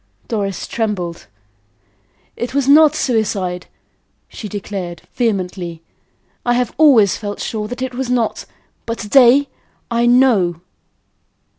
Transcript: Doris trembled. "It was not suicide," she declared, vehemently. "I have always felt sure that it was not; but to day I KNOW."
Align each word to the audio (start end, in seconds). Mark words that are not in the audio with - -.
Doris 0.27 0.65
trembled. 0.65 1.27
"It 2.35 2.55
was 2.55 2.67
not 2.67 2.95
suicide," 2.95 3.67
she 4.29 4.49
declared, 4.49 5.03
vehemently. 5.13 5.83
"I 6.43 6.55
have 6.55 6.73
always 6.79 7.17
felt 7.17 7.39
sure 7.39 7.67
that 7.67 7.83
it 7.83 7.93
was 7.93 8.09
not; 8.09 8.45
but 8.87 8.97
to 8.97 9.07
day 9.07 9.47
I 9.91 10.07
KNOW." 10.07 10.61